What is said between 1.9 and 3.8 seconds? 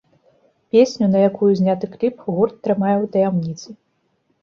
кліп, гурт трымае ў таямніцы.